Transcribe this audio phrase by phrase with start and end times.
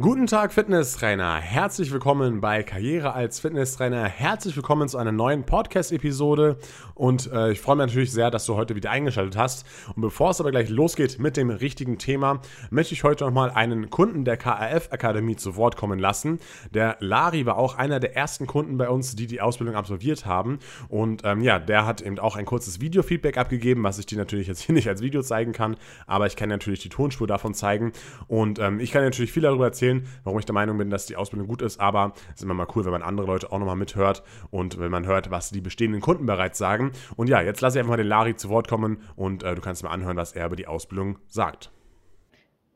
[0.00, 1.40] Guten Tag, Fitnesstrainer.
[1.40, 4.04] Herzlich willkommen bei Karriere als Fitnesstrainer.
[4.04, 6.56] Herzlich willkommen zu einer neuen Podcast-Episode.
[6.94, 9.66] Und äh, ich freue mich natürlich sehr, dass du heute wieder eingeschaltet hast.
[9.96, 12.40] Und bevor es aber gleich losgeht mit dem richtigen Thema,
[12.70, 16.38] möchte ich heute nochmal einen Kunden der KRF-Akademie zu Wort kommen lassen.
[16.72, 20.60] Der Lari war auch einer der ersten Kunden bei uns, die die Ausbildung absolviert haben.
[20.88, 24.46] Und ähm, ja, der hat eben auch ein kurzes Video-Feedback abgegeben, was ich dir natürlich
[24.46, 25.76] jetzt hier nicht als Video zeigen kann.
[26.06, 27.90] Aber ich kann natürlich die Tonspur davon zeigen.
[28.28, 31.06] Und ähm, ich kann natürlich viel darüber erzählen erzählen, warum ich der Meinung bin, dass
[31.06, 33.58] die Ausbildung gut ist, aber es ist immer mal cool, wenn man andere Leute auch
[33.58, 36.92] nochmal mithört und wenn man hört, was die bestehenden Kunden bereits sagen.
[37.16, 39.60] Und ja, jetzt lasse ich einfach mal den Lari zu Wort kommen und äh, du
[39.60, 41.70] kannst mal anhören, was er über die Ausbildung sagt.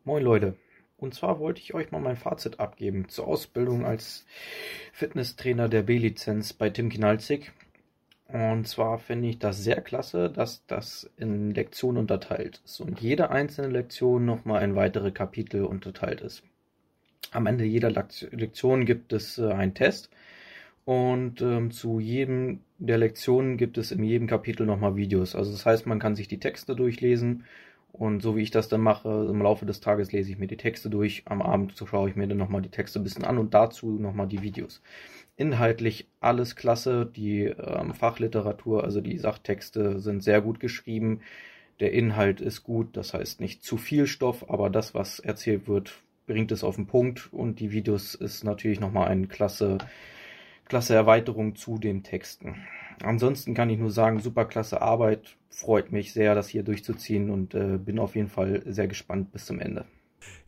[0.05, 0.57] Moin Leute.
[0.97, 4.25] Und zwar wollte ich euch mal mein Fazit abgeben zur Ausbildung als
[4.93, 7.51] Fitnesstrainer der B-Lizenz bei Tim Kinalzig.
[8.29, 13.31] Und zwar finde ich das sehr klasse, dass das in Lektionen unterteilt ist und jede
[13.31, 16.45] einzelne Lektion nochmal in weitere Kapitel unterteilt ist.
[17.33, 20.11] Am Ende jeder Lektion gibt es äh, einen Test.
[20.85, 25.37] Und ähm, zu jedem der Lektionen gibt es in jedem Kapitel nochmal Videos.
[25.37, 27.45] Also das heißt, man kann sich die Texte durchlesen.
[27.93, 30.57] Und so wie ich das dann mache, im Laufe des Tages lese ich mir die
[30.57, 33.53] Texte durch, am Abend schaue ich mir dann nochmal die Texte ein bisschen an und
[33.53, 34.81] dazu nochmal die Videos.
[35.37, 41.21] Inhaltlich alles klasse, die ähm, Fachliteratur, also die Sachtexte sind sehr gut geschrieben,
[41.81, 46.03] der Inhalt ist gut, das heißt nicht zu viel Stoff, aber das, was erzählt wird,
[46.27, 49.79] bringt es auf den Punkt und die Videos ist natürlich nochmal eine klasse,
[50.67, 52.57] klasse Erweiterung zu den Texten.
[53.03, 57.55] Ansonsten kann ich nur sagen, super klasse Arbeit, freut mich sehr, das hier durchzuziehen und
[57.55, 59.85] äh, bin auf jeden Fall sehr gespannt bis zum Ende.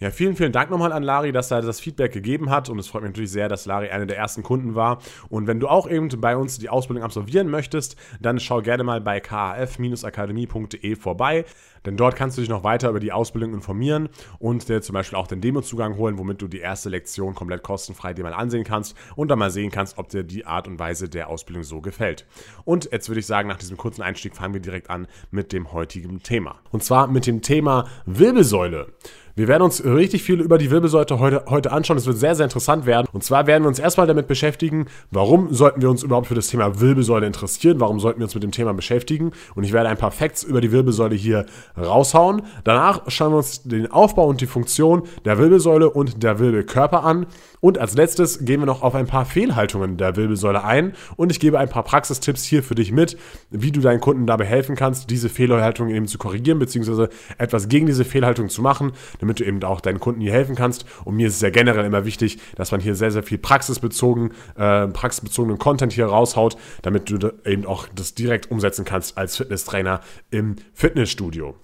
[0.00, 2.68] Ja, vielen, vielen Dank nochmal an Lari, dass er das Feedback gegeben hat.
[2.68, 4.98] Und es freut mich natürlich sehr, dass Lari einer der ersten Kunden war.
[5.28, 9.00] Und wenn du auch eben bei uns die Ausbildung absolvieren möchtest, dann schau gerne mal
[9.00, 11.44] bei kaf-akademie.de vorbei.
[11.86, 14.08] Denn dort kannst du dich noch weiter über die Ausbildung informieren
[14.38, 18.14] und dir zum Beispiel auch den Demozugang holen, womit du die erste Lektion komplett kostenfrei
[18.14, 21.08] dir mal ansehen kannst und dann mal sehen kannst, ob dir die Art und Weise
[21.08, 22.26] der Ausbildung so gefällt.
[22.64, 25.72] Und jetzt würde ich sagen, nach diesem kurzen Einstieg fangen wir direkt an mit dem
[25.72, 26.56] heutigen Thema.
[26.72, 28.92] Und zwar mit dem Thema Wirbelsäule.
[29.36, 31.96] Wir werden uns richtig viel über die Wirbelsäule heute, heute anschauen.
[31.96, 33.08] Es wird sehr, sehr interessant werden.
[33.12, 36.46] Und zwar werden wir uns erstmal damit beschäftigen, warum sollten wir uns überhaupt für das
[36.46, 37.80] Thema Wirbelsäule interessieren?
[37.80, 39.32] Warum sollten wir uns mit dem Thema beschäftigen?
[39.56, 41.46] Und ich werde ein paar Facts über die Wirbelsäule hier
[41.76, 42.42] raushauen.
[42.62, 47.26] Danach schauen wir uns den Aufbau und die Funktion der Wirbelsäule und der Wirbelkörper an.
[47.58, 50.92] Und als letztes gehen wir noch auf ein paar Fehlhaltungen der Wirbelsäule ein.
[51.16, 53.16] Und ich gebe ein paar Praxistipps hier für dich mit,
[53.50, 57.08] wie du deinen Kunden dabei helfen kannst, diese Fehlhaltungen eben zu korrigieren, beziehungsweise
[57.38, 58.92] etwas gegen diese Fehlhaltung zu machen
[59.24, 60.84] damit du eben auch deinen Kunden hier helfen kannst.
[61.04, 64.32] Und mir ist es ja generell immer wichtig, dass man hier sehr, sehr viel praxisbezogen,
[64.56, 70.00] äh, praxisbezogenen Content hier raushaut, damit du eben auch das direkt umsetzen kannst als Fitnesstrainer
[70.30, 71.54] im Fitnessstudio.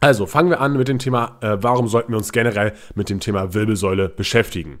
[0.00, 3.18] Also fangen wir an mit dem Thema, äh, warum sollten wir uns generell mit dem
[3.18, 4.78] Thema Wirbelsäule beschäftigen.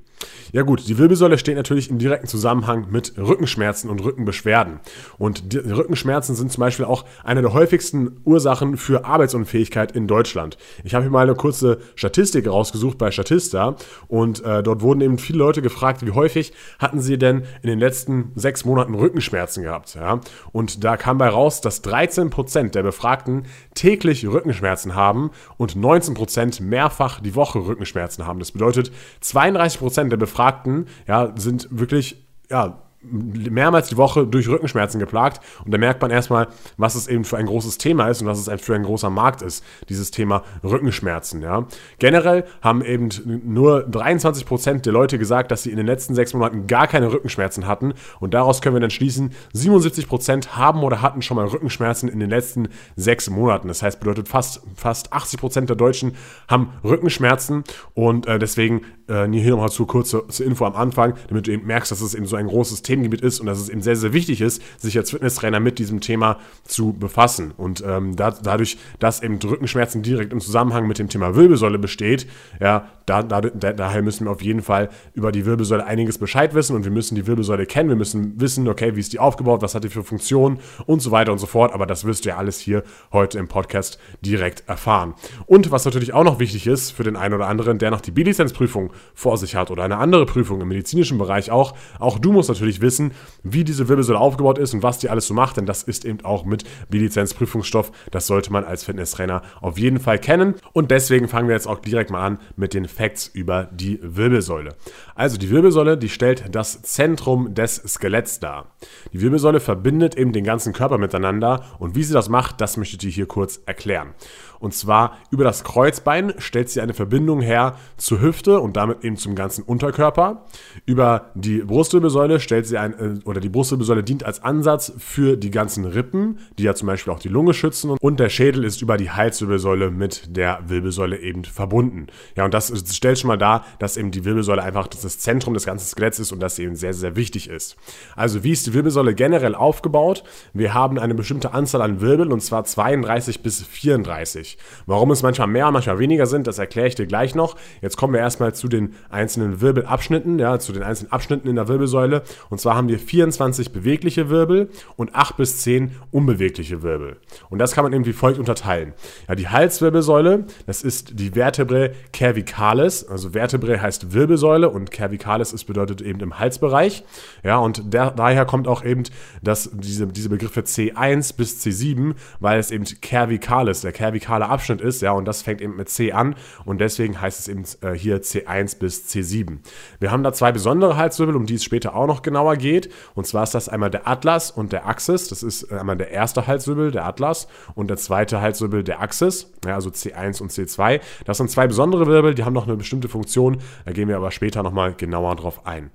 [0.52, 4.78] Ja gut, die Wirbelsäule steht natürlich im direkten Zusammenhang mit Rückenschmerzen und Rückenbeschwerden.
[5.18, 10.56] Und Rückenschmerzen sind zum Beispiel auch eine der häufigsten Ursachen für Arbeitsunfähigkeit in Deutschland.
[10.84, 15.18] Ich habe hier mal eine kurze Statistik rausgesucht bei Statista und äh, dort wurden eben
[15.18, 19.96] viele Leute gefragt, wie häufig hatten sie denn in den letzten sechs Monaten Rückenschmerzen gehabt.
[19.96, 20.20] Ja?
[20.52, 25.74] Und da kam bei raus, dass 13 Prozent der Befragten täglich Rückenschmerzen haben haben und
[25.74, 28.38] 19% mehrfach die Woche Rückenschmerzen haben.
[28.38, 28.92] Das bedeutet,
[29.22, 35.40] 32% der Befragten ja, sind wirklich ja, mehrmals die Woche durch Rückenschmerzen geplagt.
[35.64, 38.46] Und da merkt man erstmal, was es eben für ein großes Thema ist und was
[38.46, 41.42] es für ein großer Markt ist, dieses Thema Rückenschmerzen.
[41.42, 41.66] Ja.
[41.98, 43.08] Generell haben eben
[43.44, 47.12] nur 23 Prozent der Leute gesagt, dass sie in den letzten sechs Monaten gar keine
[47.12, 47.94] Rückenschmerzen hatten.
[48.20, 52.18] Und daraus können wir dann schließen, 77 Prozent haben oder hatten schon mal Rückenschmerzen in
[52.18, 53.68] den letzten sechs Monaten.
[53.68, 56.16] Das heißt, bedeutet fast, fast 80 Prozent der Deutschen
[56.48, 57.62] haben Rückenschmerzen.
[57.94, 61.66] Und äh, deswegen äh, hier nochmal zu kurz zur, Info am Anfang, damit du eben
[61.66, 64.12] merkst, dass es eben so ein großes Themengebiet ist und dass es eben sehr, sehr
[64.12, 67.52] wichtig ist, sich als Fitnesstrainer mit diesem Thema zu befassen.
[67.56, 72.26] Und ähm, da, dadurch, dass eben Rückenschmerzen direkt im Zusammenhang mit dem Thema Wirbelsäule besteht,
[72.60, 76.76] ja, da, da, daher müssen wir auf jeden Fall über die Wirbelsäule einiges Bescheid wissen
[76.76, 77.88] und wir müssen die Wirbelsäule kennen.
[77.88, 81.10] Wir müssen wissen, okay, wie ist die aufgebaut, was hat die für Funktionen und so
[81.10, 81.72] weiter und so fort.
[81.72, 82.82] Aber das wirst du ja alles hier
[83.12, 85.14] heute im Podcast direkt erfahren.
[85.46, 88.10] Und was natürlich auch noch wichtig ist für den einen oder anderen, der noch die
[88.10, 92.48] B-Lizenzprüfung vor sich hat oder eine andere Prüfung im medizinischen Bereich auch, auch du musst
[92.48, 95.82] natürlich wissen, wie diese Wirbelsäule aufgebaut ist und was die alles so macht, denn das
[95.82, 97.92] ist eben auch mit B-Lizenz-Prüfungsstoff.
[98.10, 100.54] Das sollte man als Fitnesstrainer auf jeden Fall kennen.
[100.72, 104.76] Und deswegen fangen wir jetzt auch direkt mal an mit den Facts über die Wirbelsäule.
[105.14, 108.74] Also die Wirbelsäule, die stellt das Zentrum des Skeletts dar.
[109.12, 112.94] Die Wirbelsäule verbindet eben den ganzen Körper miteinander und wie sie das macht, das möchte
[112.94, 114.14] ich dir hier kurz erklären.
[114.60, 119.16] Und zwar über das Kreuzbein stellt sie eine Verbindung her zur Hüfte und damit eben
[119.16, 120.44] zum ganzen Unterkörper.
[120.86, 125.50] Über die Brustwirbelsäule stellt sie ein, äh, oder die Brustwirbelsäule dient als Ansatz für die
[125.50, 127.90] ganzen Rippen, die ja zum Beispiel auch die Lunge schützen.
[128.00, 132.08] Und der Schädel ist über die Halswirbelsäule mit der Wirbelsäule eben verbunden.
[132.36, 135.66] Ja, und das stellt schon mal dar, dass eben die Wirbelsäule einfach das Zentrum des
[135.66, 137.76] ganzen Skeletts ist und das eben sehr, sehr wichtig ist.
[138.16, 140.24] Also wie ist die Wirbelsäule generell aufgebaut?
[140.52, 144.47] Wir haben eine bestimmte Anzahl an Wirbeln und zwar 32 bis 34.
[144.86, 147.56] Warum es manchmal mehr, manchmal weniger sind, das erkläre ich dir gleich noch.
[147.82, 151.68] Jetzt kommen wir erstmal zu den einzelnen Wirbelabschnitten, ja, zu den einzelnen Abschnitten in der
[151.68, 152.22] Wirbelsäule.
[152.50, 157.16] Und zwar haben wir 24 bewegliche Wirbel und 8 bis 10 unbewegliche Wirbel.
[157.50, 158.94] Und das kann man eben wie folgt unterteilen.
[159.28, 165.64] Ja, die Halswirbelsäule, das ist die Vertebrae cervicalis, also Vertebrae heißt Wirbelsäule und cervicalis ist
[165.64, 167.04] bedeutet eben im Halsbereich.
[167.44, 169.04] Ja, und der, daher kommt auch eben
[169.42, 173.92] das, diese, diese Begriffe C1 bis C7, weil es eben cervicalis, der
[174.38, 177.48] cervicale Abschnitt ist, ja, und das fängt eben mit C an und deswegen heißt es
[177.48, 179.58] eben äh, hier C1 bis C7.
[180.00, 182.90] Wir haben da zwei besondere Halswirbel, um die es später auch noch genauer geht.
[183.14, 185.28] Und zwar ist das einmal der Atlas und der Axis.
[185.28, 189.74] Das ist einmal der erste Halswirbel, der Atlas, und der zweite Halswirbel, der Axis, ja,
[189.74, 191.00] also C1 und C2.
[191.24, 193.58] Das sind zwei besondere Wirbel, die haben noch eine bestimmte Funktion.
[193.84, 195.90] Da gehen wir aber später nochmal genauer drauf ein.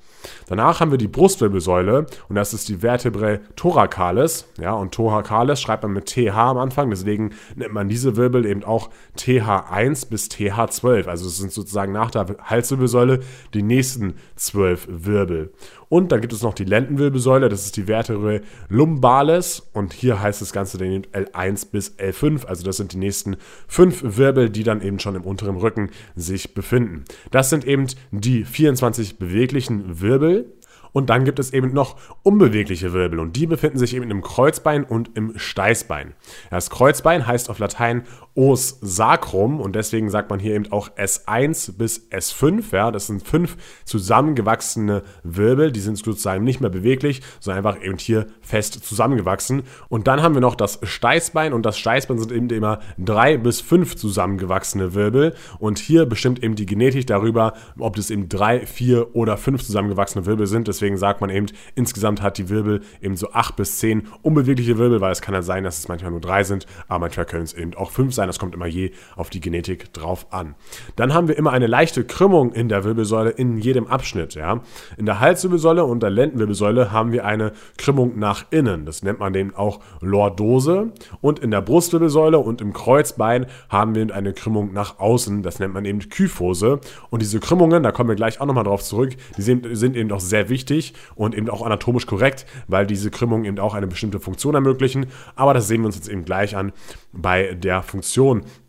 [0.48, 4.48] Danach haben wir die Brustwirbelsäule und das ist die Vertebrae thoracalis.
[4.60, 8.63] Ja, und thoracalis schreibt man mit TH am Anfang, deswegen nennt man diese Wirbel eben
[8.63, 11.07] auch TH1 bis TH12.
[11.07, 13.19] Also es sind sozusagen nach der Halswirbelsäule
[13.53, 15.53] die nächsten zwölf Wirbel.
[15.89, 20.41] Und dann gibt es noch die Lendenwirbelsäule, das ist die Vertebrae lumbalis und hier heißt
[20.41, 23.38] das Ganze dann L1 bis L5, also das sind die nächsten
[23.68, 27.06] fünf Wirbel, die dann eben schon im unteren Rücken sich befinden.
[27.30, 30.51] Das sind eben die 24 beweglichen Wirbel,
[30.94, 34.84] und dann gibt es eben noch unbewegliche Wirbel und die befinden sich eben im Kreuzbein
[34.86, 36.13] und im Steißbein.
[36.50, 38.04] Das Kreuzbein heißt auf Latein
[38.35, 42.63] os sacrum und deswegen sagt man hier eben auch S1 bis S5.
[42.71, 47.97] Ja, das sind fünf zusammengewachsene Wirbel, die sind sozusagen nicht mehr beweglich, sondern einfach eben
[47.97, 49.63] hier fest zusammengewachsen.
[49.88, 53.62] Und dann haben wir noch das Steißbein und das Steißbein sind eben immer drei bis
[53.62, 59.15] fünf zusammengewachsene Wirbel und hier bestimmt eben die Genetik darüber, ob das eben drei, vier
[59.15, 60.68] oder fünf zusammengewachsene Wirbel sind.
[60.68, 65.01] Deswegen sagt man eben, insgesamt hat die Wirbel eben so acht bis zehn unbewegliche Wirbel,
[65.01, 67.53] weil es kann ja sein, dass es manchmal nur drei sind, aber manchmal können es
[67.53, 68.23] eben auch fünf sein.
[68.28, 70.56] Das kommt immer je auf die Genetik drauf an.
[70.96, 74.36] Dann haben wir immer eine leichte Krümmung in der Wirbelsäule in jedem Abschnitt.
[74.36, 74.62] Ja.
[74.98, 78.86] In der Halswirbelsäule und der Lendenwirbelsäule haben wir eine Krümmung nach innen.
[78.86, 80.92] Das nennt man eben auch Lordose.
[81.22, 85.44] Und in der Brustwirbelsäule und im Kreuzbein haben wir eine Krümmung nach außen.
[85.44, 86.80] Das nennt man eben Kyphose.
[87.10, 90.12] Und diese Krümmungen, da kommen wir gleich auch nochmal drauf zurück, die sind, sind eben
[90.12, 94.19] auch sehr wichtig und eben auch anatomisch korrekt, weil diese Krümmungen eben auch eine bestimmte
[94.19, 95.08] Funktion ermöglichen.
[95.36, 96.72] Aber das sehen wir uns jetzt eben gleich an
[97.12, 98.12] bei der Funktion,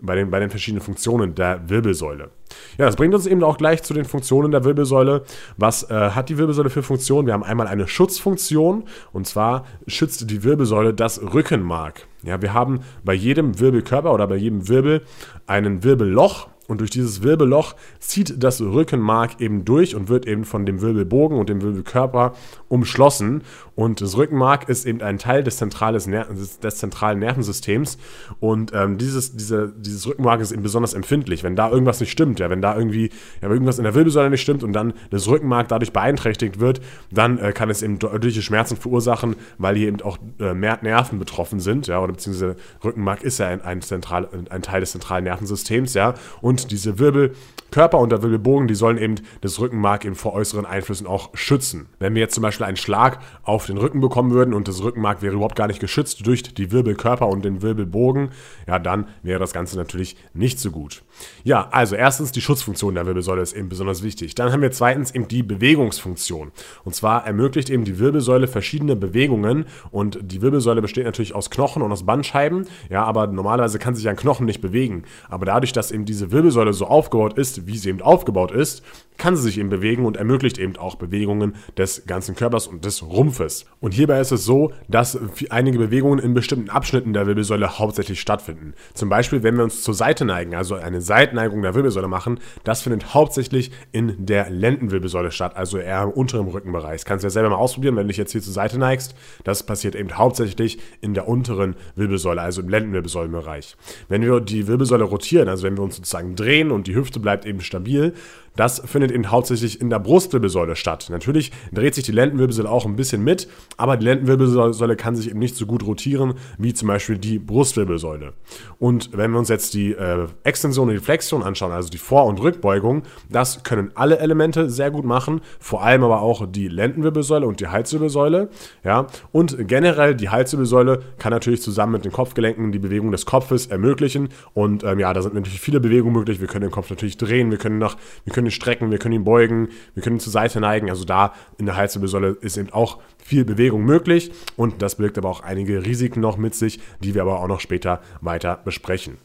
[0.01, 2.31] bei den, bei den verschiedenen Funktionen der Wirbelsäule.
[2.79, 5.25] Ja, das bringt uns eben auch gleich zu den Funktionen der Wirbelsäule.
[5.57, 7.27] Was äh, hat die Wirbelsäule für Funktionen?
[7.27, 12.07] Wir haben einmal eine Schutzfunktion und zwar schützt die Wirbelsäule das Rückenmark.
[12.23, 15.03] Ja, wir haben bei jedem Wirbelkörper oder bei jedem Wirbel
[15.47, 20.65] einen Wirbelloch und durch dieses Wirbelloch zieht das Rückenmark eben durch und wird eben von
[20.65, 22.35] dem Wirbelbogen und dem Wirbelkörper
[22.69, 23.43] umschlossen.
[23.75, 27.99] Und das Rückenmark ist eben ein Teil des, des zentralen Nervensystems.
[28.41, 31.43] Und ähm, dieses, diese, dieses Rückenmark ist eben besonders empfindlich.
[31.43, 33.11] Wenn da irgendwas nicht stimmt, ja, wenn da irgendwie
[33.43, 36.81] ja, irgendwas in der Wirbelsäule nicht stimmt und dann das Rückenmark dadurch beeinträchtigt wird,
[37.11, 41.19] dann äh, kann es eben deutliche Schmerzen verursachen, weil hier eben auch äh, mehr Nerven
[41.19, 45.25] betroffen sind, ja, oder beziehungsweise Rückenmark ist ja ein, ein, zentral, ein Teil des zentralen
[45.25, 46.15] Nervensystems, ja.
[46.41, 51.07] Und diese Wirbelkörper und der Wirbelbogen, die sollen eben das Rückenmark eben vor äußeren Einflüssen
[51.07, 51.87] auch schützen.
[51.99, 55.23] Wenn wir jetzt zum Beispiel einen Schlag auf den Rücken bekommen würden und das Rückenmark
[55.23, 58.31] wäre überhaupt gar nicht geschützt durch die Wirbelkörper und den Wirbelbogen,
[58.67, 61.03] ja, dann wäre das Ganze natürlich nicht so gut.
[61.43, 64.35] Ja, also erstens die Schutzfunktion der Wirbelsäule ist eben besonders wichtig.
[64.35, 66.53] Dann haben wir zweitens eben die Bewegungsfunktion.
[66.85, 71.83] Und zwar ermöglicht eben die Wirbelsäule verschiedene Bewegungen und die Wirbelsäule besteht natürlich aus Knochen
[71.83, 75.05] und aus Bandscheiben, ja, aber normalerweise kann sich ein Knochen nicht bewegen.
[75.29, 78.83] Aber dadurch, dass eben diese Wirbelsäule so aufgebaut ist, wie sie eben aufgebaut ist,
[79.17, 83.03] kann sie sich eben bewegen und ermöglicht eben auch Bewegungen des ganzen Körpers und des
[83.03, 83.65] Rumpfes.
[83.81, 85.19] Und hierbei ist es so, dass
[85.51, 88.75] einige Bewegungen in bestimmten Abschnitten der Wirbelsäule hauptsächlich stattfinden.
[88.93, 92.83] Zum Beispiel, wenn wir uns zur Seite neigen, also eine Seitenneigung der Wirbelsäule machen, das
[92.83, 97.03] findet hauptsächlich in der Lendenwirbelsäule statt, also eher im unteren Rückenbereich.
[97.03, 99.15] Das kannst du ja selber mal ausprobieren, wenn du dich jetzt hier zur Seite neigst.
[99.45, 103.77] Das passiert eben hauptsächlich in der unteren Wirbelsäule, also im Lendenwirbelsäulenbereich.
[104.09, 107.47] Wenn wir die Wirbelsäule rotieren, also wenn wir uns sozusagen drehen und die Hüfte bleibt
[107.47, 108.15] eben stabil.
[108.57, 111.09] Das findet eben hauptsächlich in der Brustwirbelsäule statt.
[111.11, 115.39] Natürlich dreht sich die Lendenwirbelsäule auch ein bisschen mit, aber die Lendenwirbelsäule kann sich eben
[115.39, 118.33] nicht so gut rotieren wie zum Beispiel die Brustwirbelsäule.
[118.79, 122.27] Und wenn wir uns jetzt die äh, Extension und die Flexion anschauen, also die Vor-
[122.27, 127.47] und Rückbeugung, das können alle Elemente sehr gut machen, vor allem aber auch die Lendenwirbelsäule
[127.47, 128.49] und die Halswirbelsäule.
[128.85, 129.07] Ja?
[129.33, 134.29] Und generell die Halswirbelsäule kann natürlich zusammen mit den Kopfgelenken die Bewegung des Kopfes ermöglichen.
[134.53, 136.41] Und ähm, ja, da sind natürlich viele Bewegungen möglich.
[136.41, 138.99] Wir können den Kopf natürlich drehen, wir können noch, wir können können ihn strecken, wir
[138.99, 140.91] können ihn beugen, wir können ihn zur Seite neigen.
[140.91, 145.31] Also da in der Halswirbelsäule ist eben auch viel Bewegung möglich und das birgt aber
[145.31, 149.17] auch einige Risiken noch mit sich, die wir aber auch noch später weiter besprechen.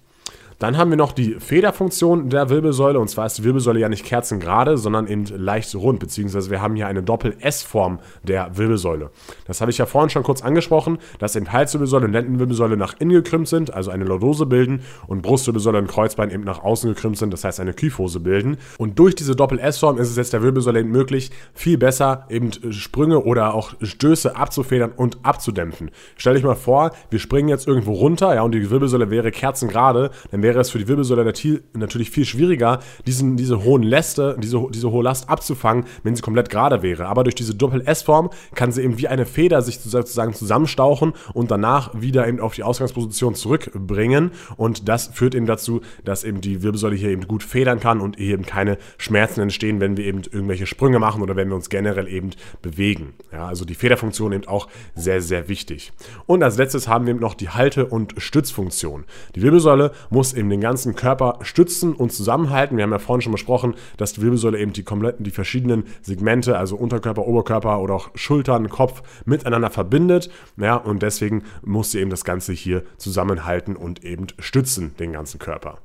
[0.60, 3.00] Dann haben wir noch die Federfunktion der Wirbelsäule.
[3.00, 6.00] Und zwar ist die Wirbelsäule ja nicht kerzengerade, sondern eben leicht rund.
[6.00, 9.10] Beziehungsweise wir haben hier eine Doppel-S-Form der Wirbelsäule.
[9.46, 13.14] Das habe ich ja vorhin schon kurz angesprochen, dass eben Halswirbelsäule und Lendenwirbelsäule nach innen
[13.14, 14.82] gekrümmt sind, also eine Lordose bilden.
[15.08, 18.58] Und Brustwirbelsäule und Kreuzbein eben nach außen gekrümmt sind, das heißt eine Kyphose bilden.
[18.78, 23.24] Und durch diese Doppel-S-Form ist es jetzt der Wirbelsäule eben möglich, viel besser eben Sprünge
[23.24, 25.92] oder auch Stöße abzufedern und abzudämpfen.
[26.18, 30.12] Stell dich mal vor, wir springen jetzt irgendwo runter, ja, und die Wirbelsäule wäre kerzengerade,
[30.32, 31.32] dann wäre wäre es für die Wirbelsäule
[31.74, 36.50] natürlich viel schwieriger, diesen, diese hohen Läste, diese, diese hohe Last abzufangen, wenn sie komplett
[36.50, 37.06] gerade wäre.
[37.06, 41.92] Aber durch diese Doppel-S-Form kann sie eben wie eine Feder sich sozusagen zusammenstauchen und danach
[41.94, 44.32] wieder eben auf die Ausgangsposition zurückbringen.
[44.58, 48.20] Und das führt eben dazu, dass eben die Wirbelsäule hier eben gut federn kann und
[48.20, 52.08] eben keine Schmerzen entstehen, wenn wir eben irgendwelche Sprünge machen oder wenn wir uns generell
[52.08, 52.32] eben
[52.64, 53.14] bewegen.
[53.32, 55.94] Ja, also die Federfunktion eben auch sehr, sehr wichtig.
[56.26, 59.06] Und als letztes haben wir eben noch die Halte- und Stützfunktion.
[59.36, 62.78] Die Wirbelsäule muss eben den ganzen Körper stützen und zusammenhalten.
[62.78, 66.58] Wir haben ja vorhin schon besprochen, dass die Wirbelsäule eben die kompletten, die verschiedenen Segmente,
[66.58, 70.30] also Unterkörper, Oberkörper oder auch Schultern, Kopf miteinander verbindet.
[70.58, 75.40] Ja, und deswegen muss sie eben das Ganze hier zusammenhalten und eben stützen, den ganzen
[75.40, 75.80] Körper.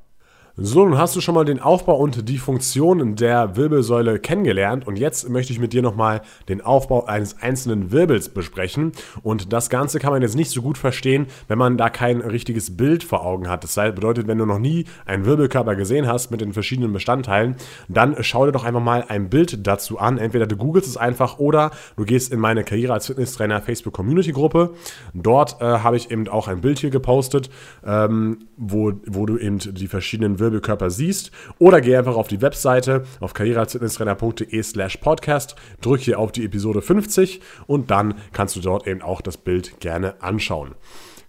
[0.57, 4.97] So, nun hast du schon mal den Aufbau und die Funktion der Wirbelsäule kennengelernt und
[4.97, 9.99] jetzt möchte ich mit dir nochmal den Aufbau eines einzelnen Wirbels besprechen und das Ganze
[9.99, 13.49] kann man jetzt nicht so gut verstehen, wenn man da kein richtiges Bild vor Augen
[13.49, 13.65] hat.
[13.65, 17.57] Das bedeutet, wenn du noch nie einen Wirbelkörper gesehen hast mit den verschiedenen Bestandteilen,
[17.89, 20.17] dann schau dir doch einfach mal ein Bild dazu an.
[20.17, 24.31] Entweder du googelst es einfach oder du gehst in meine Karriere als Fitnesstrainer Facebook Community
[24.31, 24.71] Gruppe.
[25.13, 27.49] Dort äh, habe ich eben auch ein Bild hier gepostet,
[27.85, 31.31] ähm, wo, wo du eben die verschiedenen Wirbelkörper Wirbelkörper siehst.
[31.57, 36.81] Oder geh einfach auf die Webseite auf karrierealsfitnesstrainer.de slash podcast, drück hier auf die Episode
[36.81, 40.75] 50 und dann kannst du dort eben auch das Bild gerne anschauen.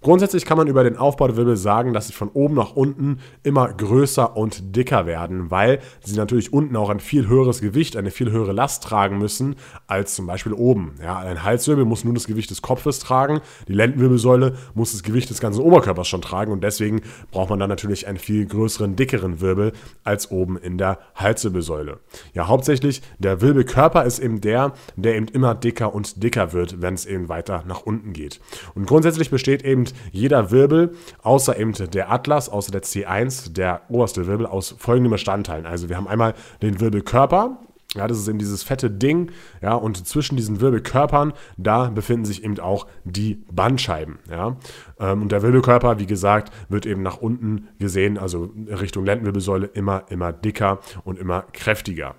[0.03, 3.19] Grundsätzlich kann man über den Aufbau der Wirbel sagen, dass sie von oben nach unten
[3.43, 8.11] immer größer und dicker werden, weil sie natürlich unten auch ein viel höheres Gewicht, eine
[8.11, 10.95] viel höhere Last tragen müssen als zum Beispiel oben.
[11.03, 15.31] Ja, ein Halswirbel muss nur das Gewicht des Kopfes tragen, die Lendenwirbelsäule muss das Gewicht
[15.31, 17.01] des ganzen Oberkörpers schon tragen und deswegen
[17.31, 19.73] braucht man dann natürlich einen viel größeren, dickeren Wirbel
[20.05, 22.01] als oben in der Halswirbelsäule.
[22.35, 26.95] Ja, hauptsächlich der Wirbelkörper ist eben der, der eben immer dicker und dicker wird, wenn
[26.95, 28.41] es eben weiter nach unten geht.
[28.75, 34.27] Und grundsätzlich besteht eben jeder Wirbel, außer eben der Atlas, außer der C1, der oberste
[34.27, 35.67] Wirbel, aus folgenden Bestandteilen.
[35.67, 37.59] Also wir haben einmal den Wirbelkörper,
[37.95, 39.31] ja, das ist eben dieses fette Ding,
[39.63, 44.57] ja, und zwischen diesen Wirbelkörpern, da befinden sich eben auch die Bandscheiben, ja.
[45.01, 50.05] Ähm, und der Wirbelkörper, wie gesagt, wird eben nach unten gesehen, also Richtung Lendenwirbelsäule immer,
[50.11, 52.15] immer dicker und immer kräftiger.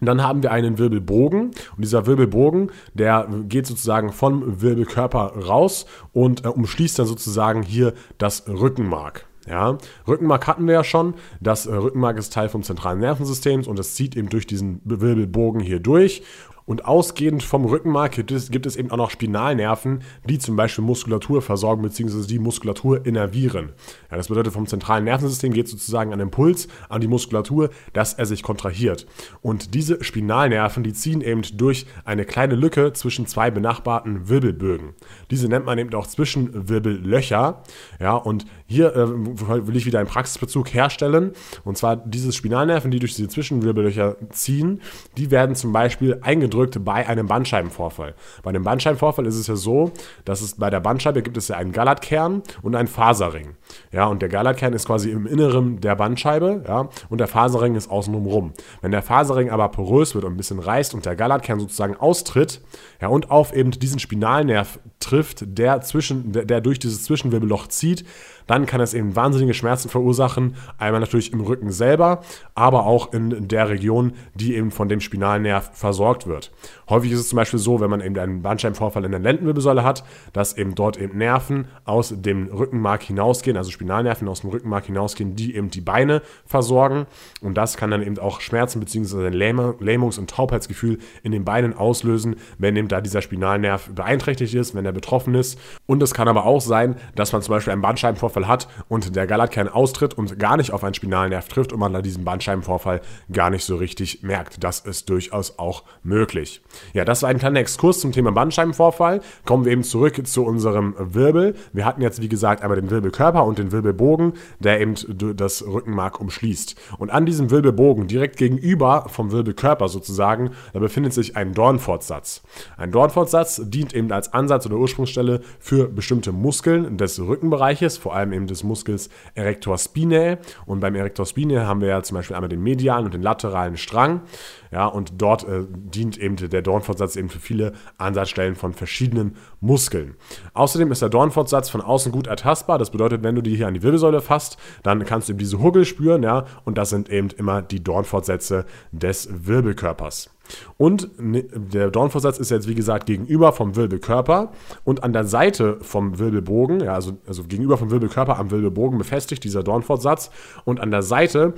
[0.00, 5.86] Und dann haben wir einen Wirbelbogen und dieser Wirbelbogen, der geht sozusagen vom Wirbelkörper raus
[6.12, 9.26] und äh, umschließt dann sozusagen hier das Rückenmark.
[9.46, 11.14] Ja, Rückenmark hatten wir ja schon.
[11.40, 15.60] Das äh, Rückenmark ist Teil vom zentralen Nervensystems und das zieht eben durch diesen Wirbelbogen
[15.60, 16.22] hier durch.
[16.66, 21.82] Und ausgehend vom Rückenmark gibt es, eben auch noch Spinalnerven, die zum Beispiel Muskulatur versorgen
[21.82, 22.26] bzw.
[22.26, 23.72] die Muskulatur innervieren.
[24.10, 28.24] Ja, das bedeutet, vom zentralen Nervensystem geht sozusagen ein Impuls an die Muskulatur, dass er
[28.24, 29.06] sich kontrahiert.
[29.42, 34.94] Und diese Spinalnerven, die ziehen eben durch eine kleine Lücke zwischen zwei benachbarten Wirbelbögen.
[35.30, 37.62] Diese nennt man eben auch Zwischenwirbellöcher.
[38.00, 41.32] Ja, und hier äh, will ich wieder einen Praxisbezug herstellen.
[41.64, 44.80] Und zwar diese Spinalnerven, die durch diese Zwischenwirbellöcher ziehen,
[45.18, 48.14] die werden zum Beispiel eingedrückt gedrückt bei einem Bandscheibenvorfall.
[48.42, 49.90] Bei einem Bandscheibenvorfall ist es ja so,
[50.24, 53.56] dass es bei der Bandscheibe gibt es ja einen Gallatkern und einen Faserring.
[53.92, 57.90] Ja, und der Gallatkern ist quasi im Inneren der Bandscheibe, ja, und der Faserring ist
[57.90, 58.52] außenrum rum.
[58.82, 62.60] Wenn der Faserring aber porös wird und ein bisschen reißt und der Gallatkern sozusagen austritt,
[63.00, 68.04] ja, und auf eben diesen Spinalnerv trifft, der zwischen, der, der durch dieses Zwischenwirbelloch zieht,
[68.46, 70.56] dann kann es eben wahnsinnige Schmerzen verursachen.
[70.78, 72.22] Einmal natürlich im Rücken selber,
[72.54, 76.52] aber auch in der Region, die eben von dem Spinalnerv versorgt wird.
[76.88, 80.04] Häufig ist es zum Beispiel so, wenn man eben einen Bandscheibenvorfall in der Lendenwirbelsäule hat,
[80.32, 85.36] dass eben dort eben Nerven aus dem Rückenmark hinausgehen, also Spinalnerven aus dem Rückenmark hinausgehen,
[85.36, 87.06] die eben die Beine versorgen.
[87.40, 89.28] Und das kann dann eben auch Schmerzen bzw.
[89.28, 94.84] Lähmungs- und Taubheitsgefühl in den Beinen auslösen, wenn eben da dieser Spinalnerv beeinträchtigt ist, wenn
[94.84, 95.58] er betroffen ist.
[95.86, 99.26] Und es kann aber auch sein, dass man zum Beispiel einen Bandscheibenvorfall hat und der
[99.26, 103.00] Galatkern austritt und gar nicht auf einen Spinalnerv trifft und man da diesen Bandscheibenvorfall
[103.32, 104.62] gar nicht so richtig merkt.
[104.64, 106.62] Das ist durchaus auch möglich.
[106.92, 109.20] Ja, das war ein kleiner Exkurs zum Thema Bandscheibenvorfall.
[109.44, 111.54] Kommen wir eben zurück zu unserem Wirbel.
[111.72, 114.94] Wir hatten jetzt, wie gesagt, einmal den Wirbelkörper und den Wirbelbogen, der eben
[115.36, 116.76] das Rückenmark umschließt.
[116.98, 122.42] Und an diesem Wirbelbogen, direkt gegenüber vom Wirbelkörper sozusagen, da befindet sich ein Dornfortsatz.
[122.76, 128.32] Ein Dornfortsatz dient eben als Ansatz oder Ursprungsstelle für bestimmte Muskeln des Rückenbereiches, vor allem
[128.32, 130.38] eben des Muskels Erector spinae.
[130.66, 133.76] Und beim Erector spinae haben wir ja zum Beispiel einmal den medialen und den lateralen
[133.76, 134.22] Strang.
[134.70, 140.16] Ja, und dort äh, dient eben der Dornfortsatz eben für viele Ansatzstellen von verschiedenen Muskeln.
[140.52, 142.78] Außerdem ist der Dornfortsatz von außen gut ertastbar.
[142.78, 145.62] Das bedeutet, wenn du die hier an die Wirbelsäule fasst, dann kannst du eben diese
[145.62, 150.33] Huggel spüren, ja, und das sind eben immer die Dornfortsätze des Wirbelkörpers.
[150.76, 154.52] Und der Dornvorsatz ist jetzt, wie gesagt, gegenüber vom Wirbelkörper
[154.84, 159.44] und an der Seite vom Wirbelbogen, ja, also, also gegenüber vom Wirbelkörper am Wirbelbogen befestigt
[159.44, 160.30] dieser Dornfortsatz
[160.64, 161.54] und an der Seite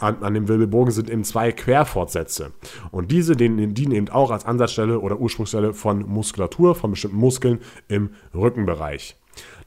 [0.00, 2.52] an, an dem Wirbelbogen sind eben zwei Querfortsätze.
[2.90, 7.60] Und diese dienen, dienen eben auch als Ansatzstelle oder Ursprungsstelle von Muskulatur, von bestimmten Muskeln
[7.88, 9.19] im Rückenbereich.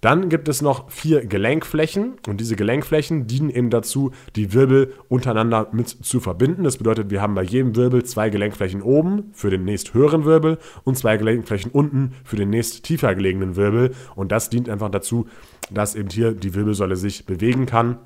[0.03, 5.69] Dann gibt es noch vier Gelenkflächen und diese Gelenkflächen dienen eben dazu, die Wirbel untereinander
[5.72, 6.65] mit zu verbinden.
[6.65, 10.57] Das bedeutet, wir haben bei jedem Wirbel zwei Gelenkflächen oben für den nächst höheren Wirbel
[10.83, 13.91] und zwei Gelenkflächen unten für den nächst tiefer gelegenen Wirbel.
[14.13, 15.27] Und das dient einfach dazu,
[15.72, 17.98] dass eben hier die Wirbelsäule sich bewegen kann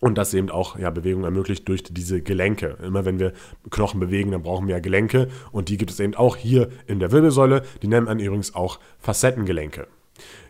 [0.00, 2.76] und das eben auch ja, Bewegung ermöglicht durch diese Gelenke.
[2.86, 3.32] Immer wenn wir
[3.70, 7.00] Knochen bewegen, dann brauchen wir ja Gelenke und die gibt es eben auch hier in
[7.00, 7.62] der Wirbelsäule.
[7.80, 9.86] Die nennt man übrigens auch Facettengelenke.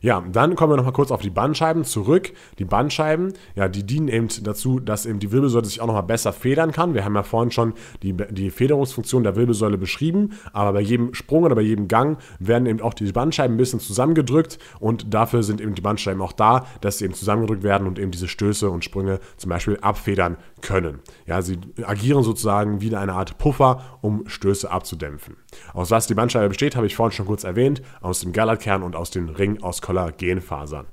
[0.03, 2.33] Ja, dann kommen wir nochmal kurz auf die Bandscheiben zurück.
[2.59, 6.33] Die Bandscheiben, ja, die dienen eben dazu, dass eben die Wirbelsäule sich auch nochmal besser
[6.33, 6.93] federn kann.
[6.93, 11.45] Wir haben ja vorhin schon die, die Federungsfunktion der Wirbelsäule beschrieben, aber bei jedem Sprung
[11.45, 15.61] oder bei jedem Gang werden eben auch die Bandscheiben ein bisschen zusammengedrückt und dafür sind
[15.61, 18.85] eben die Bandscheiben auch da, dass sie eben zusammengedrückt werden und eben diese Stöße und
[18.85, 20.99] Sprünge zum Beispiel abfedern können.
[21.27, 25.37] Ja, sie agieren sozusagen wie eine Art Puffer, um Stöße abzudämpfen.
[25.75, 28.97] Aus was die Bandscheibe besteht, habe ich vorhin schon kurz erwähnt, aus dem Gallatkern und
[28.97, 30.87] aus den Ring aus Kollagenfasern.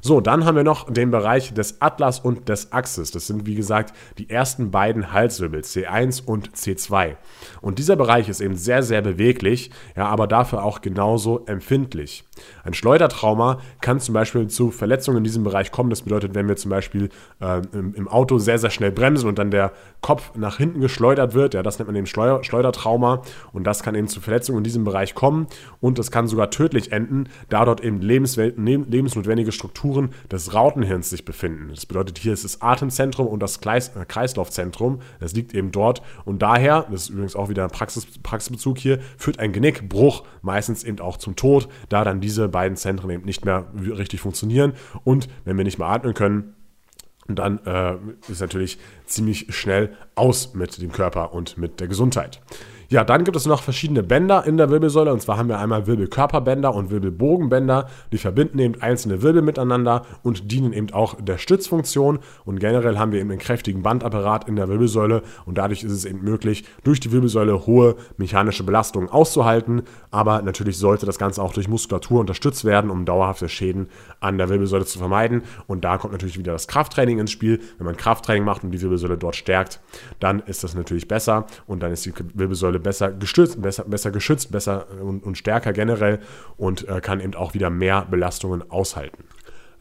[0.00, 3.10] So, dann haben wir noch den Bereich des Atlas und des Axis.
[3.10, 7.16] Das sind, wie gesagt, die ersten beiden Halswirbel, C1 und C2.
[7.60, 12.24] Und dieser Bereich ist eben sehr, sehr beweglich, ja, aber dafür auch genauso empfindlich.
[12.64, 15.90] Ein Schleudertrauma kann zum Beispiel zu Verletzungen in diesem Bereich kommen.
[15.90, 17.08] Das bedeutet, wenn wir zum Beispiel
[17.40, 21.34] äh, im, im, Auto sehr, sehr schnell bremsen und dann der Kopf nach hinten geschleudert
[21.34, 23.22] wird, ja, das nennt man eben Schleuder, Schleudertrauma.
[23.52, 25.46] Und das kann eben zu Verletzungen in diesem Bereich kommen.
[25.80, 31.68] Und das kann sogar tödlich enden, da dort eben lebensnotwendige Strukturen des Rautenhirns sich befinden.
[31.70, 35.00] Das bedeutet, hier ist das Atemzentrum und das äh, Kreislaufzentrum.
[35.20, 36.02] Das liegt eben dort.
[36.24, 40.84] Und daher, das ist übrigens auch wieder ein Praxis, Praxisbezug hier, führt ein Genickbruch meistens
[40.84, 44.72] eben auch zum Tod, da dann diese beiden Zentren eben nicht mehr richtig funktionieren.
[45.04, 46.54] Und wenn wir nicht mehr atmen können,
[47.28, 47.96] dann äh,
[48.28, 52.40] ist natürlich ziemlich schnell aus mit dem Körper und mit der Gesundheit.
[52.88, 55.12] Ja, dann gibt es noch verschiedene Bänder in der Wirbelsäule.
[55.12, 57.88] Und zwar haben wir einmal Wirbelkörperbänder und Wirbelbogenbänder.
[58.12, 62.20] Die verbinden eben einzelne Wirbel miteinander und dienen eben auch der Stützfunktion.
[62.44, 65.22] Und generell haben wir eben einen kräftigen Bandapparat in der Wirbelsäule.
[65.46, 69.82] Und dadurch ist es eben möglich, durch die Wirbelsäule hohe mechanische Belastungen auszuhalten.
[70.12, 73.88] Aber natürlich sollte das Ganze auch durch Muskulatur unterstützt werden, um dauerhafte Schäden
[74.20, 75.42] an der Wirbelsäule zu vermeiden.
[75.66, 77.60] Und da kommt natürlich wieder das Krafttraining ins Spiel.
[77.78, 79.80] Wenn man Krafttraining macht und die Wirbelsäule dort stärkt,
[80.20, 81.46] dann ist das natürlich besser.
[81.66, 85.72] Und dann ist die Wirbelsäule Wirbelsäule besser gestützt, besser, besser geschützt, besser und, und stärker
[85.72, 86.20] generell
[86.56, 89.24] und äh, kann eben auch wieder mehr Belastungen aushalten.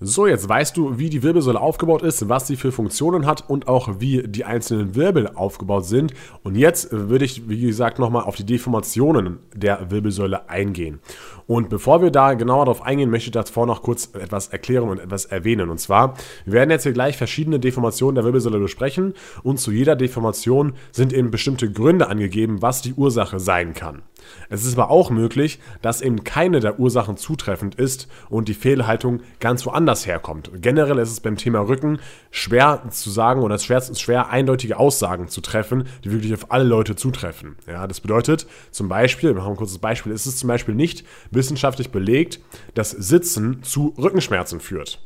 [0.01, 3.69] So, jetzt weißt du, wie die Wirbelsäule aufgebaut ist, was sie für Funktionen hat und
[3.69, 6.13] auch wie die einzelnen Wirbel aufgebaut sind.
[6.43, 10.99] Und jetzt würde ich, wie gesagt, nochmal auf die Deformationen der Wirbelsäule eingehen.
[11.47, 14.99] Und bevor wir da genauer darauf eingehen, möchte ich davor noch kurz etwas erklären und
[14.99, 15.69] etwas erwähnen.
[15.69, 19.95] Und zwar, wir werden jetzt hier gleich verschiedene Deformationen der Wirbelsäule besprechen und zu jeder
[19.95, 24.01] Deformation sind eben bestimmte Gründe angegeben, was die Ursache sein kann.
[24.49, 29.21] Es ist aber auch möglich, dass eben keine der Ursachen zutreffend ist und die Fehlhaltung
[29.39, 30.49] ganz woanders herkommt.
[30.61, 31.99] Generell ist es beim Thema Rücken
[32.31, 36.95] schwer zu sagen oder schwer, schwer eindeutige Aussagen zu treffen, die wirklich auf alle Leute
[36.95, 37.55] zutreffen.
[37.67, 41.05] Ja, das bedeutet zum Beispiel, wir machen ein kurzes Beispiel, ist es zum Beispiel nicht
[41.35, 42.39] wissenschaftlich belegt,
[42.73, 44.99] dass Sitzen zu Rückenschmerzen führt.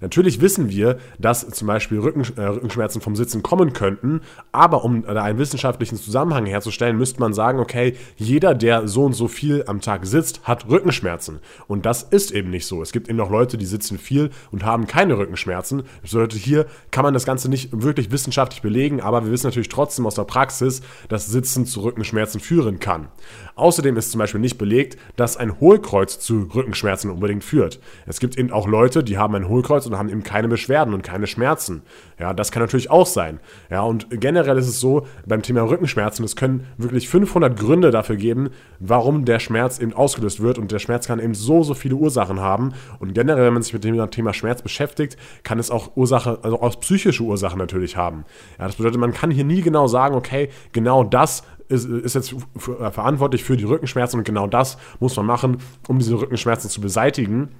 [0.00, 4.20] Natürlich wissen wir, dass zum Beispiel Rücken, äh, Rückenschmerzen vom Sitzen kommen könnten,
[4.52, 9.12] aber um da einen wissenschaftlichen Zusammenhang herzustellen, müsste man sagen, okay, jeder, der so und
[9.12, 11.40] so viel am Tag sitzt, hat Rückenschmerzen.
[11.66, 12.82] Und das ist eben nicht so.
[12.82, 15.82] Es gibt eben auch Leute, die sitzen viel und haben keine Rückenschmerzen.
[16.02, 20.06] Bedeutet, hier kann man das Ganze nicht wirklich wissenschaftlich belegen, aber wir wissen natürlich trotzdem
[20.06, 23.08] aus der Praxis, dass Sitzen zu Rückenschmerzen führen kann.
[23.54, 27.80] Außerdem ist zum Beispiel nicht belegt, dass ein Hohlkreuz zu Rückenschmerzen unbedingt führt.
[28.06, 31.02] Es gibt eben auch Leute, die haben ein Hohlkreuz und haben eben keine Beschwerden und
[31.02, 31.82] keine Schmerzen.
[32.18, 33.40] Ja, das kann natürlich auch sein.
[33.70, 38.16] Ja, und generell ist es so, beim Thema Rückenschmerzen, es können wirklich 500 Gründe dafür
[38.16, 41.96] geben, warum der Schmerz eben ausgelöst wird und der Schmerz kann eben so, so viele
[41.96, 45.96] Ursachen haben und generell, wenn man sich mit dem Thema Schmerz beschäftigt, kann es auch
[45.96, 48.24] Ursache, also auch psychische Ursachen natürlich haben.
[48.58, 52.34] Ja, das bedeutet, man kann hier nie genau sagen, okay, genau das ist, ist jetzt
[52.56, 57.50] verantwortlich für die Rückenschmerzen und genau das muss man machen, um diese Rückenschmerzen zu beseitigen.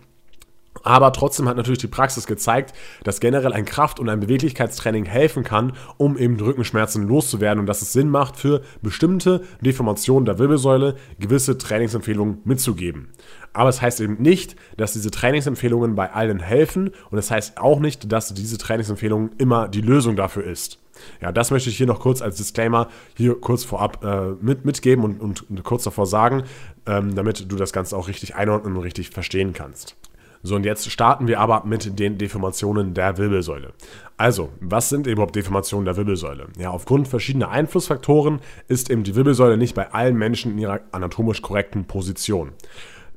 [0.82, 5.44] Aber trotzdem hat natürlich die Praxis gezeigt, dass generell ein Kraft- und ein Beweglichkeitstraining helfen
[5.44, 10.96] kann, um eben Rückenschmerzen loszuwerden und dass es Sinn macht, für bestimmte Deformationen der Wirbelsäule
[11.18, 13.08] gewisse Trainingsempfehlungen mitzugeben.
[13.52, 17.80] Aber es heißt eben nicht, dass diese Trainingsempfehlungen bei allen helfen und es heißt auch
[17.80, 20.78] nicht, dass diese Trainingsempfehlung immer die Lösung dafür ist.
[21.20, 25.04] Ja, das möchte ich hier noch kurz als Disclaimer hier kurz vorab äh, mit, mitgeben
[25.04, 26.44] und, und, kurz davor sagen,
[26.86, 29.96] ähm, damit du das Ganze auch richtig einordnen und richtig verstehen kannst.
[30.42, 33.74] So, und jetzt starten wir aber mit den Deformationen der Wirbelsäule.
[34.16, 36.46] Also, was sind überhaupt Deformationen der Wirbelsäule?
[36.59, 41.42] Ja, aufgrund verschiedener Einflussfaktoren ist eben die Wirbelsäule nicht bei allen Menschen in ihrer anatomisch
[41.42, 42.53] korrekten Position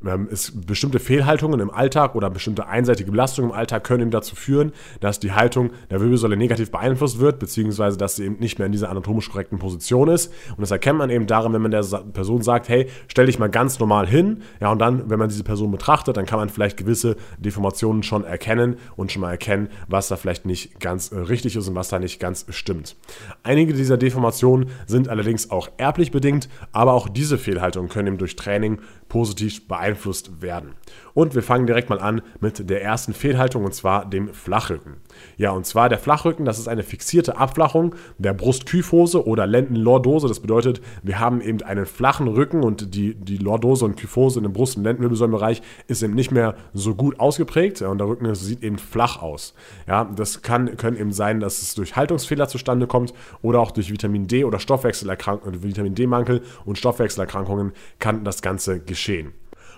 [0.06, 0.28] ähm,
[0.66, 5.20] bestimmte Fehlhaltungen im Alltag oder bestimmte einseitige Belastungen im Alltag können eben dazu führen, dass
[5.20, 8.90] die Haltung der Wirbelsäule negativ beeinflusst wird, beziehungsweise dass sie eben nicht mehr in dieser
[8.90, 10.32] anatomisch korrekten Position ist.
[10.52, 13.50] Und das erkennt man eben daran, wenn man der Person sagt, hey, stell dich mal
[13.50, 14.42] ganz normal hin.
[14.60, 18.24] Ja, und dann, wenn man diese Person betrachtet, dann kann man vielleicht gewisse Deformationen schon
[18.24, 21.90] erkennen und schon mal erkennen, was da vielleicht nicht ganz äh, richtig ist und was
[21.90, 22.96] da nicht ganz stimmt.
[23.44, 28.36] Einige dieser Deformationen sind allerdings auch erblich bedingt, aber auch diese Fehlhaltungen können eben durch
[28.36, 28.80] Training
[29.14, 30.74] positiv beeinflusst werden.
[31.14, 34.96] Und wir fangen direkt mal an mit der ersten Fehlhaltung und zwar dem Flachrücken.
[35.38, 40.28] Ja, und zwar der Flachrücken, das ist eine fixierte Abflachung der Brustkyphose oder Lendenlordose.
[40.28, 44.44] Das bedeutet, wir haben eben einen flachen Rücken und die, die Lordose und Kyphose in
[44.44, 48.64] dem Brust- und Lendenwirbelsäulenbereich ist eben nicht mehr so gut ausgeprägt und der Rücken sieht
[48.64, 49.54] eben flach aus.
[49.88, 53.92] Ja, das kann, können eben sein, dass es durch Haltungsfehler zustande kommt oder auch durch
[53.92, 59.34] Vitamin D oder Stoffwechselerkrankungen, Vitamin D-Mangel und Stoffwechselerkrankungen kann das Ganze geschehen.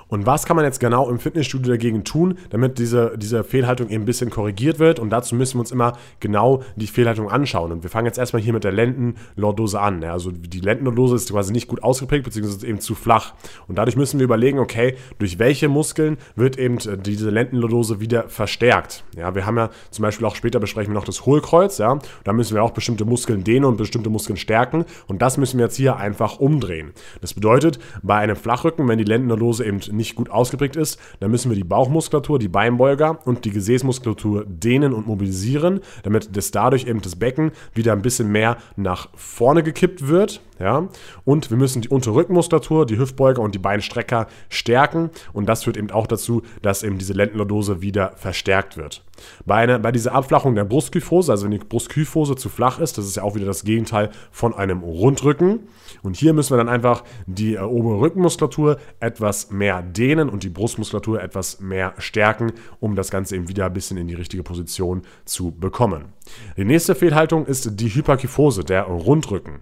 [0.07, 4.03] Und was kann man jetzt genau im Fitnessstudio dagegen tun, damit diese, diese Fehlhaltung eben
[4.03, 4.99] ein bisschen korrigiert wird?
[4.99, 7.71] Und dazu müssen wir uns immer genau die Fehlhaltung anschauen.
[7.71, 10.03] Und wir fangen jetzt erstmal hier mit der Lendenlordose an.
[10.03, 13.33] Also die Lendenlordose ist quasi nicht gut ausgeprägt, beziehungsweise eben zu flach.
[13.67, 19.03] Und dadurch müssen wir überlegen, okay, durch welche Muskeln wird eben diese Lendenlordose wieder verstärkt?
[19.15, 21.77] Ja, wir haben ja zum Beispiel auch später besprechen wir noch das Hohlkreuz.
[21.77, 24.85] Ja, da müssen wir auch bestimmte Muskeln dehnen und bestimmte Muskeln stärken.
[25.07, 26.91] Und das müssen wir jetzt hier einfach umdrehen.
[27.21, 31.49] Das bedeutet, bei einem Flachrücken, wenn die Lendenlordose eben nicht gut ausgeprägt ist, dann müssen
[31.49, 37.01] wir die Bauchmuskulatur, die Beinbeuger und die Gesäßmuskulatur dehnen und mobilisieren, damit das dadurch eben
[37.01, 40.41] das Becken wieder ein bisschen mehr nach vorne gekippt wird.
[40.59, 40.87] Ja?
[41.23, 45.09] Und wir müssen die Unterrückenmuskulatur, die Hüftbeuger und die Beinstrecker stärken.
[45.33, 49.03] Und das führt eben auch dazu, dass eben diese Lendenlordose wieder verstärkt wird.
[49.45, 53.05] Bei, einer, bei dieser Abflachung der Brustkyphose, also wenn die Brustkyphose zu flach ist, das
[53.05, 55.67] ist ja auch wieder das Gegenteil von einem Rundrücken.
[56.03, 60.49] Und hier müssen wir dann einfach die äh, obere Rückenmuskulatur etwas mehr dehnen und die
[60.49, 65.03] Brustmuskulatur etwas mehr stärken, um das Ganze eben wieder ein bisschen in die richtige Position
[65.25, 66.13] zu bekommen.
[66.57, 69.61] Die nächste Fehlhaltung ist die Hyperkyphose, der Rundrücken.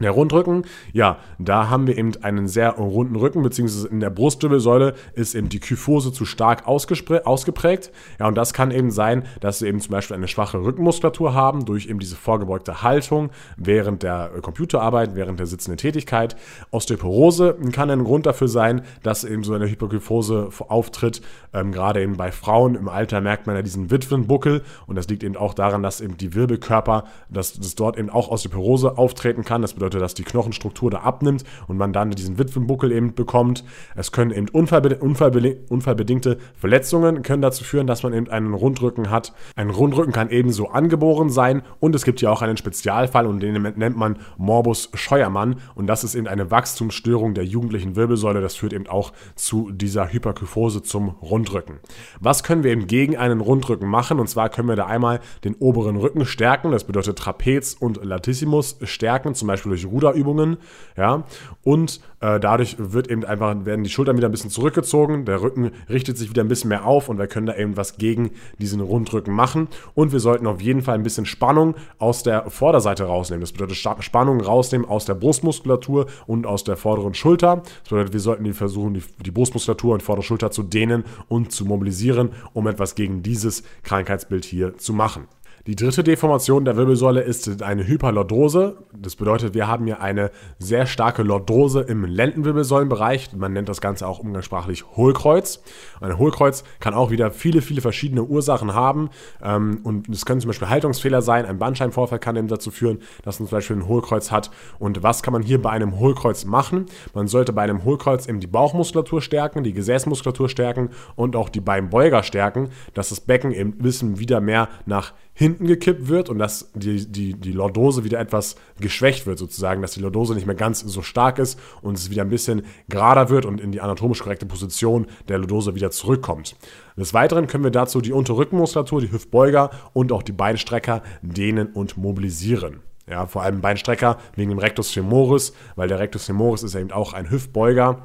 [0.00, 4.94] Der Rundrücken, ja, da haben wir eben einen sehr runden Rücken, beziehungsweise in der Brustwirbelsäule
[5.14, 7.90] ist eben die Kyphose zu stark ausgeprägt.
[8.20, 11.64] Ja, und das kann eben sein, dass wir eben zum Beispiel eine schwache Rückenmuskulatur haben,
[11.64, 16.36] durch eben diese vorgebeugte Haltung während der Computerarbeit, während der sitzenden Tätigkeit.
[16.70, 21.22] Osteoporose kann ein Grund dafür sein, dass eben so eine Hyperkyphose auftritt.
[21.52, 25.24] Ähm, gerade eben bei Frauen im Alter merkt man ja diesen Witwenbuckel und das liegt
[25.24, 29.62] eben auch daran, dass eben die Wirbelkörper, dass, dass dort eben auch Osteoporose auftreten kann.
[29.62, 33.64] Das bedeutet, bedeutet, dass die Knochenstruktur da abnimmt und man dann diesen Witwenbuckel eben bekommt.
[33.96, 39.32] Es können eben unfallbeding unfallbedingte Verletzungen können dazu führen, dass man eben einen Rundrücken hat.
[39.56, 43.60] Ein Rundrücken kann ebenso angeboren sein und es gibt ja auch einen Spezialfall und den
[43.62, 48.40] nennt man Morbus Scheuermann und das ist eben eine Wachstumsstörung der jugendlichen Wirbelsäule.
[48.40, 51.78] Das führt eben auch zu dieser Hyperkyphose zum Rundrücken.
[52.20, 54.20] Was können wir eben gegen einen Rundrücken machen?
[54.20, 58.78] Und zwar können wir da einmal den oberen Rücken stärken, das bedeutet Trapez und Latissimus
[58.82, 60.58] stärken, zum Beispiel durch Ruderübungen,
[60.96, 61.24] ja,
[61.62, 65.70] und äh, dadurch wird eben einfach, werden die Schultern wieder ein bisschen zurückgezogen, der Rücken
[65.88, 68.80] richtet sich wieder ein bisschen mehr auf und wir können da eben was gegen diesen
[68.80, 73.40] Rundrücken machen und wir sollten auf jeden Fall ein bisschen Spannung aus der Vorderseite rausnehmen.
[73.40, 77.62] Das bedeutet Spannung rausnehmen aus der Brustmuskulatur und aus der vorderen Schulter.
[77.82, 81.64] Das bedeutet, wir sollten versuchen, die, die Brustmuskulatur und vordere Schulter zu dehnen und zu
[81.64, 85.28] mobilisieren, um etwas gegen dieses Krankheitsbild hier zu machen.
[85.68, 88.78] Die dritte Deformation der Wirbelsäule ist eine Hyperlordose.
[88.98, 93.36] Das bedeutet, wir haben hier eine sehr starke Lordose im Lendenwirbelsäulenbereich.
[93.36, 95.62] Man nennt das Ganze auch umgangssprachlich Hohlkreuz.
[96.00, 99.10] Ein Hohlkreuz kann auch wieder viele, viele verschiedene Ursachen haben.
[99.42, 101.44] Ähm, und es können zum Beispiel Haltungsfehler sein.
[101.44, 104.50] Ein Bandscheibenvorfall kann eben dazu führen, dass man zum Beispiel ein Hohlkreuz hat.
[104.78, 106.86] Und was kann man hier bei einem Hohlkreuz machen?
[107.12, 111.60] Man sollte bei einem Hohlkreuz eben die Bauchmuskulatur stärken, die Gesäßmuskulatur stärken und auch die
[111.60, 116.40] Beinbeuger stärken, dass das Becken eben ein bisschen wieder mehr nach hinten gekippt wird und
[116.40, 120.56] dass die, die, die Lordose wieder etwas geschwächt wird, sozusagen, dass die Lordose nicht mehr
[120.56, 124.18] ganz so stark ist und es wieder ein bisschen gerader wird und in die anatomisch
[124.18, 126.56] korrekte Position der Lordose wieder zurückkommt.
[126.96, 131.96] Des Weiteren können wir dazu die Unterrückenmuskulatur, die Hüftbeuger und auch die Beinstrecker dehnen und
[131.96, 132.80] mobilisieren.
[133.08, 137.12] Ja, vor allem Beinstrecker wegen dem Rectus femoris, weil der Rectus femoris ist eben auch
[137.12, 138.02] ein Hüftbeuger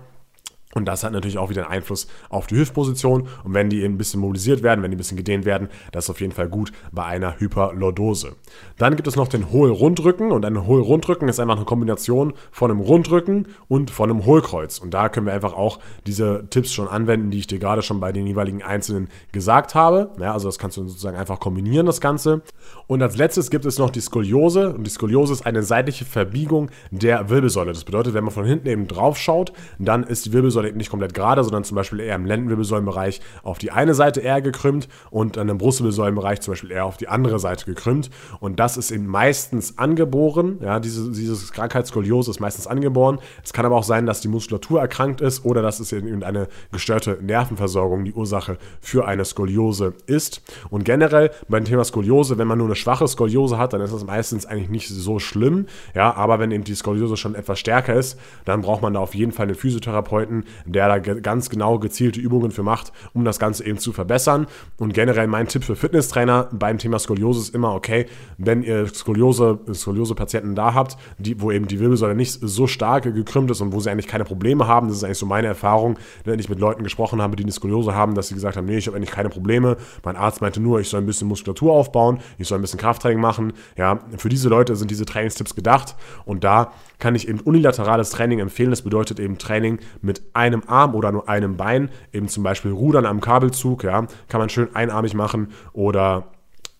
[0.76, 3.28] und das hat natürlich auch wieder einen Einfluss auf die Hüftposition.
[3.44, 6.06] Und wenn die eben ein bisschen mobilisiert werden, wenn die ein bisschen gedehnt werden, das
[6.06, 8.36] ist auf jeden Fall gut bei einer Hyperlordose.
[8.78, 10.32] Dann gibt es noch den Hohlrundrücken.
[10.32, 14.80] Und ein Hohlrundrücken ist einfach eine Kombination von einem Rundrücken und von einem Hohlkreuz.
[14.80, 18.00] Und da können wir einfach auch diese Tipps schon anwenden, die ich dir gerade schon
[18.00, 20.10] bei den jeweiligen Einzelnen gesagt habe.
[20.20, 22.42] Ja, also das kannst du sozusagen einfach kombinieren, das Ganze.
[22.88, 24.74] Und als letztes gibt es noch die Skoliose.
[24.74, 27.74] Und die Skoliose ist eine seitliche Verbiegung der Wirbelsäule.
[27.74, 30.90] Das bedeutet, wenn man von hinten eben drauf schaut, dann ist die Wirbelsäule Wirbelsäule nicht
[30.90, 35.38] komplett gerade, sondern zum Beispiel eher im Lendenwirbelsäulenbereich auf die eine Seite eher gekrümmt und
[35.38, 38.10] dann im Brustwirbelsäulenbereich zum Beispiel eher auf die andere Seite gekrümmt.
[38.40, 40.60] Und das ist eben meistens angeboren.
[40.62, 43.20] Ja, diese, dieses Krankheitsskoliose ist meistens angeboren.
[43.44, 46.48] Es kann aber auch sein, dass die Muskulatur erkrankt ist oder dass es eben eine
[46.72, 50.42] gestörte Nervenversorgung die Ursache für eine Skoliose ist.
[50.70, 54.06] Und generell beim Thema Skoliose, wenn man nur eine schwache Skoliose hat, dann ist das
[54.06, 55.68] meistens eigentlich nicht so schlimm.
[55.94, 59.16] Ja, aber wenn eben die Skoliose schon etwas stärker ist, dann braucht man da auf
[59.16, 63.66] jeden Fall einen Physiotherapeuten, der da ganz genau gezielte Übungen für macht, um das Ganze
[63.66, 64.48] eben zu verbessern.
[64.78, 68.06] Und generell mein Tipp für Fitnesstrainer beim Thema Skoliose ist immer, okay,
[68.38, 73.52] wenn ihr Skoliose, Skoliose-Patienten da habt, die, wo eben die Wirbelsäule nicht so stark gekrümmt
[73.52, 76.40] ist und wo sie eigentlich keine Probleme haben, das ist eigentlich so meine Erfahrung, wenn
[76.40, 78.88] ich mit Leuten gesprochen habe, die eine Skoliose haben, dass sie gesagt haben, nee, ich
[78.88, 79.78] habe eigentlich keine Probleme.
[80.04, 83.20] Mein Arzt meinte nur, ich soll ein bisschen Muskulatur aufbauen, ich soll ein bisschen Krafttraining
[83.20, 83.54] machen.
[83.78, 88.40] Ja, für diese Leute sind diese Trainingstipps gedacht und da kann ich eben unilaterales Training
[88.40, 88.70] empfehlen.
[88.70, 93.06] Das bedeutet eben Training mit einem Arm oder nur einem Bein, eben zum Beispiel Rudern
[93.06, 96.26] am Kabelzug, ja, kann man schön einarmig machen oder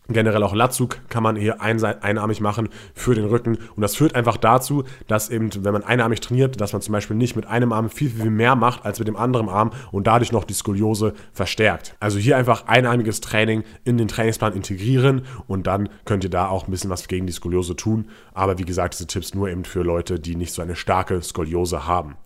[0.10, 3.58] Generell auch Latzug kann man hier einarmig machen für den Rücken.
[3.76, 7.16] Und das führt einfach dazu, dass eben, wenn man einarmig trainiert, dass man zum Beispiel
[7.16, 10.34] nicht mit einem Arm viel, viel mehr macht als mit dem anderen Arm und dadurch
[10.34, 11.96] noch die Skoliose verstärkt.
[12.02, 16.68] Also hier einfach einarmiges Training in den Trainingsplan integrieren und dann könnt ihr da auch
[16.68, 18.10] ein bisschen was gegen die Skoliose tun.
[18.34, 21.88] Aber wie gesagt, diese Tipps nur eben für Leute, die nicht so eine starke Skoliose
[21.88, 22.18] haben.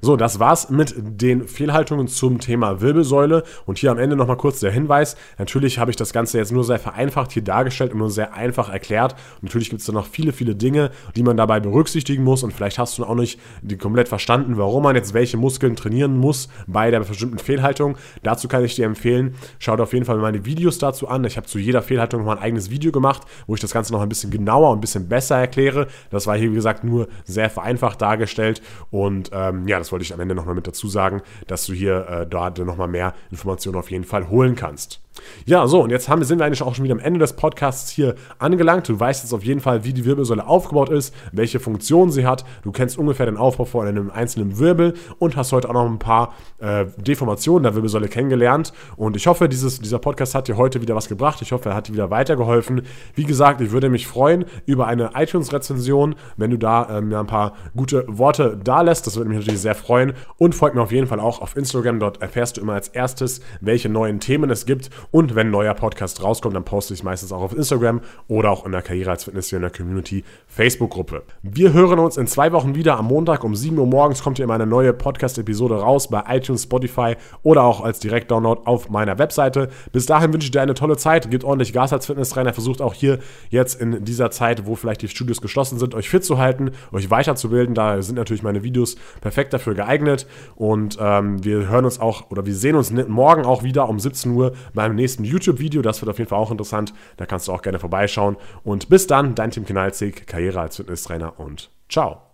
[0.00, 3.42] So, das war's mit den Fehlhaltungen zum Thema Wirbelsäule.
[3.66, 5.16] Und hier am Ende nochmal kurz der Hinweis.
[5.38, 8.34] Natürlich habe ich das Ganze jetzt nur sehr vereinfacht vereinfacht hier dargestellt und nur sehr
[8.34, 9.14] einfach erklärt.
[9.36, 12.42] Und natürlich gibt es da noch viele, viele Dinge, die man dabei berücksichtigen muss.
[12.42, 13.38] Und vielleicht hast du auch nicht
[13.78, 17.96] komplett verstanden, warum man jetzt welche Muskeln trainieren muss bei der bestimmten Fehlhaltung.
[18.22, 21.24] Dazu kann ich dir empfehlen, schau dir auf jeden Fall meine Videos dazu an.
[21.24, 23.92] Ich habe zu jeder Fehlhaltung noch mal ein eigenes Video gemacht, wo ich das Ganze
[23.92, 25.88] noch ein bisschen genauer und ein bisschen besser erkläre.
[26.10, 28.62] Das war hier, wie gesagt, nur sehr vereinfacht dargestellt.
[28.90, 32.06] Und ähm, ja, das wollte ich am Ende nochmal mit dazu sagen, dass du hier
[32.08, 35.03] äh, dort nochmal mehr Informationen auf jeden Fall holen kannst.
[35.46, 37.90] Ja, so, und jetzt haben, sind wir eigentlich auch schon wieder am Ende des Podcasts
[37.90, 38.88] hier angelangt.
[38.88, 42.44] Du weißt jetzt auf jeden Fall, wie die Wirbelsäule aufgebaut ist, welche Funktion sie hat.
[42.62, 45.98] Du kennst ungefähr den Aufbau von einem einzelnen Wirbel und hast heute auch noch ein
[45.98, 48.72] paar äh, Deformationen der Wirbelsäule kennengelernt.
[48.96, 51.40] Und ich hoffe, dieses, dieser Podcast hat dir heute wieder was gebracht.
[51.42, 52.82] Ich hoffe, er hat dir wieder weitergeholfen.
[53.14, 57.26] Wie gesagt, ich würde mich freuen über eine iTunes-Rezension, wenn du da ähm, mir ein
[57.26, 59.06] paar gute Worte da lässt.
[59.06, 60.14] Das würde mich natürlich sehr freuen.
[60.38, 62.00] Und folg mir auf jeden Fall auch auf Instagram.
[62.00, 65.74] Dort erfährst du immer als erstes, welche neuen Themen es gibt und wenn ein neuer
[65.74, 69.24] Podcast rauskommt, dann poste ich meistens auch auf Instagram oder auch in der Karriere als
[69.24, 71.22] Fitnesstrainer Community Facebook-Gruppe.
[71.42, 74.44] Wir hören uns in zwei Wochen wieder am Montag um 7 Uhr morgens kommt hier
[74.44, 79.68] immer eine neue Podcast-Episode raus bei iTunes, Spotify oder auch als Direktdownload auf meiner Webseite.
[79.92, 82.94] Bis dahin wünsche ich dir eine tolle Zeit, gebt ordentlich Gas als Fitnesstrainer, versucht auch
[82.94, 83.18] hier
[83.50, 87.10] jetzt in dieser Zeit, wo vielleicht die Studios geschlossen sind, euch fit zu halten, euch
[87.10, 87.74] weiterzubilden.
[87.74, 92.46] Da sind natürlich meine Videos perfekt dafür geeignet und ähm, wir hören uns auch oder
[92.46, 95.82] wir sehen uns morgen auch wieder um 17 Uhr beim nächsten YouTube-Video.
[95.82, 96.92] Das wird auf jeden Fall auch interessant.
[97.16, 98.36] Da kannst du auch gerne vorbeischauen.
[98.62, 102.33] Und bis dann, dein Tim Kinalzig, Karriere als Fitnesstrainer und Ciao.